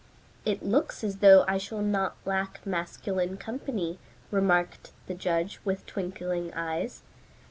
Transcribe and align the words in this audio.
"It 0.45 0.63
looks 0.63 1.03
as 1.03 1.17
though 1.17 1.45
I 1.47 1.59
shall 1.59 1.83
not 1.83 2.15
lack 2.25 2.65
masculine 2.65 3.37
company," 3.37 3.99
remarked 4.31 4.93
the 5.05 5.13
judge, 5.13 5.59
with 5.63 5.85
twinkling 5.85 6.51
eyes. 6.55 7.03